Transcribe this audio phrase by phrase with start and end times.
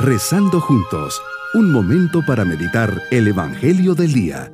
[0.00, 1.20] Rezando juntos,
[1.54, 4.52] un momento para meditar el Evangelio del Día.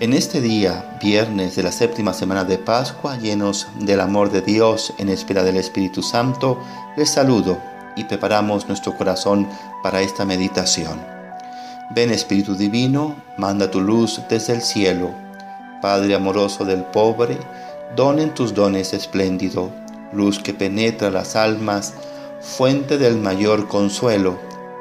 [0.00, 4.94] En este día, viernes de la séptima semana de Pascua, llenos del amor de Dios
[4.96, 6.58] en espera del Espíritu Santo,
[6.96, 7.60] les saludo
[7.94, 9.46] y preparamos nuestro corazón
[9.82, 11.13] para esta meditación.
[11.90, 15.10] Ven Espíritu Divino, manda tu luz desde el cielo.
[15.82, 17.38] Padre amoroso del pobre,
[17.94, 19.70] donen tus dones espléndido,
[20.12, 21.92] luz que penetra las almas,
[22.40, 24.38] fuente del mayor consuelo,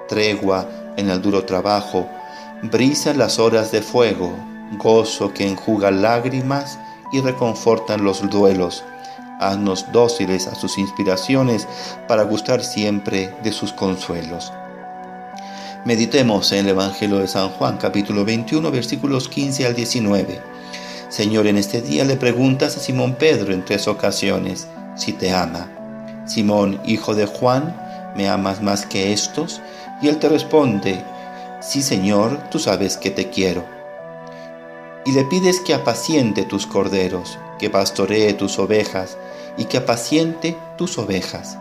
[0.07, 2.07] tregua en el duro trabajo,
[2.63, 4.34] brisa en las horas de fuego,
[4.77, 6.79] gozo que enjuga lágrimas
[7.12, 8.84] y reconfortan los duelos.
[9.41, 11.67] Haznos dóciles a sus inspiraciones
[12.07, 14.54] para gustar siempre de sus consuelos.
[15.85, 20.40] Meditemos en el Evangelio de San Juan, capítulo 21, versículos 15 al 19.
[21.09, 25.70] Señor, en este día le preguntas a Simón Pedro en tres ocasiones si te ama.
[26.25, 27.75] Simón, hijo de Juan,
[28.15, 29.59] ¿me amas más que estos?
[30.01, 31.03] Y él te responde,
[31.59, 33.65] sí, Señor, tú sabes que te quiero
[35.05, 39.18] y le pides que apaciente tus corderos, que pastoree tus ovejas
[39.57, 41.57] y que apaciente tus ovejas.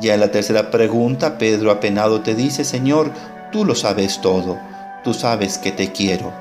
[0.00, 3.12] Ya en la tercera pregunta, Pedro apenado te dice, Señor,
[3.54, 4.58] tú lo sabes todo,
[5.04, 6.32] tú sabes que te quiero.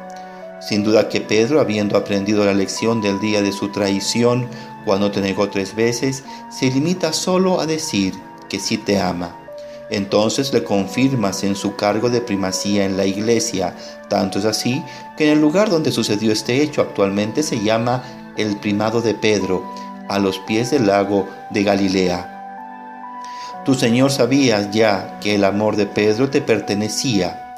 [0.59, 4.47] Sin duda que Pedro, habiendo aprendido la lección del día de su traición,
[4.83, 8.15] cuando te negó tres veces, se limita solo a decir
[8.49, 9.37] que sí te ama
[9.89, 13.75] entonces le confirmas en su cargo de primacía en la iglesia.
[14.09, 14.83] Tanto es así
[15.15, 18.01] que en el lugar donde sucedió este hecho actualmente se llama
[18.35, 19.63] el primado de Pedro,
[20.09, 22.32] a los pies del lago de Galilea.
[23.65, 27.55] Tu Señor sabías ya que el amor de Pedro te pertenecía.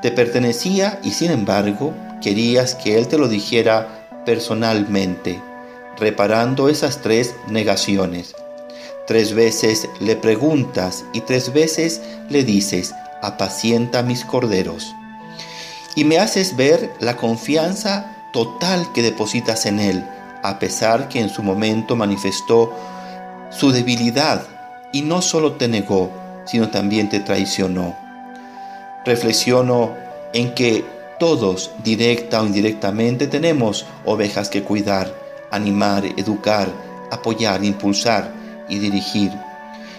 [0.00, 3.88] Te pertenecía y sin embargo querías que Él te lo dijera
[4.24, 5.42] personalmente,
[5.98, 8.36] reparando esas tres negaciones.
[9.08, 14.94] Tres veces le preguntas y tres veces le dices, apacienta mis corderos.
[15.96, 20.04] Y me haces ver la confianza total que depositas en Él,
[20.44, 22.72] a pesar que en su momento manifestó
[23.50, 24.46] su debilidad
[24.92, 26.10] y no solo te negó,
[26.44, 27.96] sino también te traicionó.
[29.04, 29.94] Reflexiono
[30.32, 30.84] en que
[31.18, 35.12] todos, directa o indirectamente, tenemos ovejas que cuidar,
[35.50, 36.68] animar, educar,
[37.10, 38.32] apoyar, impulsar,
[38.68, 39.32] y dirigir,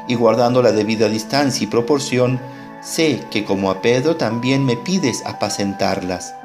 [0.08, 2.40] y guardando la debida distancia y proporción,
[2.82, 6.36] sé que como a Pedro también me pides apacentarlas.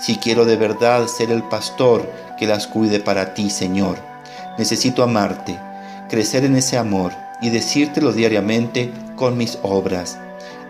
[0.00, 3.98] Si quiero de verdad ser el pastor que las cuide para ti, Señor,
[4.58, 5.58] necesito amarte,
[6.08, 10.18] crecer en ese amor y decírtelo diariamente con mis obras.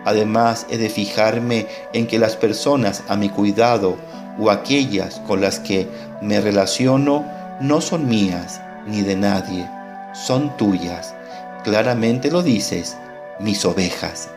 [0.05, 3.97] Además, he de fijarme en que las personas a mi cuidado
[4.39, 5.87] o aquellas con las que
[6.21, 7.25] me relaciono
[7.59, 9.67] no son mías ni de nadie,
[10.13, 11.15] son tuyas.
[11.63, 12.95] Claramente lo dices,
[13.39, 14.29] mis ovejas.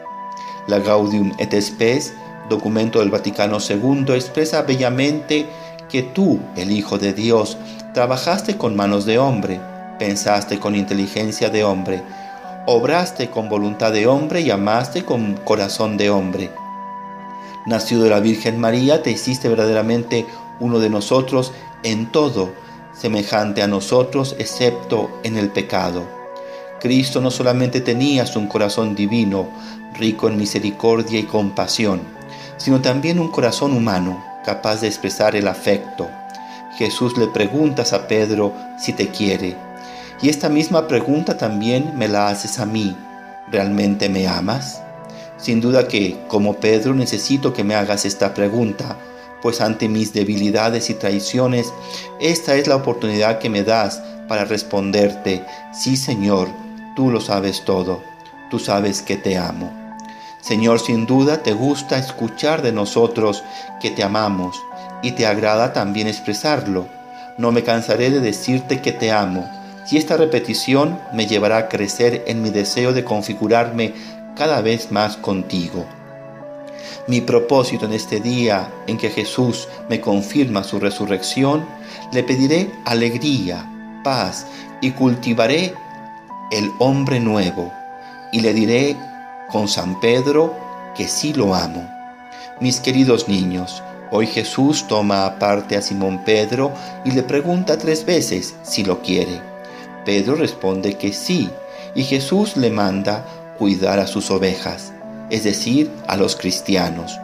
[0.67, 2.15] La Gaudium et Spes,
[2.49, 5.47] documento del Vaticano II, expresa bellamente
[5.91, 7.59] que tú, el Hijo de Dios,
[7.95, 9.61] trabajaste con manos de hombre,
[9.99, 12.03] pensaste con inteligencia de hombre,
[12.71, 16.51] obraste con voluntad de hombre y amaste con corazón de hombre.
[17.65, 20.27] Nacido de la Virgen María, te hiciste verdaderamente
[20.61, 22.53] uno de nosotros en todo,
[22.93, 26.07] semejante a nosotros, excepto en el pecado.
[26.79, 29.49] Cristo no solamente tenía un corazón divino,
[29.95, 32.03] rico en misericordia y compasión,
[32.59, 36.07] sino también un corazón humano, capaz de expresar el afecto.
[36.77, 39.57] Jesús le preguntas a Pedro si te quiere,
[40.21, 42.97] y esta misma pregunta también me la haces a mí.
[43.51, 44.83] ¿Realmente me amas?
[45.37, 48.97] Sin duda que, como Pedro, necesito que me hagas esta pregunta,
[49.41, 51.73] pues ante mis debilidades y traiciones,
[52.21, 56.49] esta es la oportunidad que me das para responderte, sí Señor,
[56.97, 58.03] tú lo sabes todo,
[58.51, 59.73] tú sabes que te amo.
[60.41, 63.43] Señor, sin duda te gusta escuchar de nosotros
[63.81, 64.61] que te amamos
[65.03, 66.89] y te agrada también expresarlo.
[67.39, 69.49] No me cansaré de decirte que te amo,
[69.91, 73.95] y esta repetición me llevará a crecer en mi deseo de configurarme
[74.37, 75.87] cada vez más contigo.
[77.07, 81.67] Mi propósito en este día en que Jesús me confirma su resurrección,
[82.13, 83.67] le pediré alegría,
[84.05, 84.47] paz
[84.81, 85.75] y cultivaré
[86.51, 87.73] el hombre nuevo
[88.31, 88.97] y le diré
[89.51, 90.55] con San Pedro
[90.95, 91.89] que sí lo amo.
[92.61, 96.73] Mis queridos niños, hoy Jesús toma aparte a Simón Pedro
[97.05, 99.58] y le pregunta tres veces si lo quiere.
[100.09, 101.51] Pedro responde que sí
[101.95, 103.27] y Jesús le manda
[103.59, 104.95] cuidar a sus ovejas
[105.29, 107.21] es decir, a los cristianos.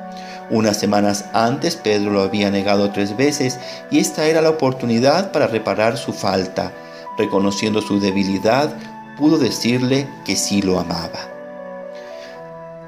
[0.51, 3.59] Unas semanas antes Pedro lo había negado tres veces
[3.91, 6.73] y esta era la oportunidad para reparar su falta.
[7.17, 8.77] Reconociendo su debilidad,
[9.17, 11.31] pudo decirle que sí lo amaba.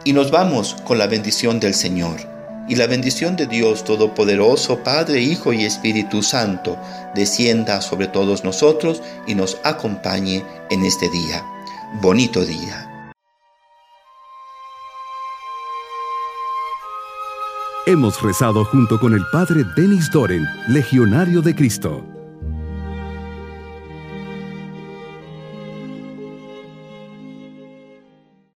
[0.05, 2.36] Y nos vamos con la bendición del Señor.
[2.69, 6.77] Y la bendición de Dios Todopoderoso, Padre, Hijo y Espíritu Santo,
[7.15, 11.45] descienda sobre todos nosotros y nos acompañe en este día.
[12.01, 12.93] Bonito día.
[17.87, 22.16] Hemos rezado junto con el Padre Denis Doren, Legionario de Cristo.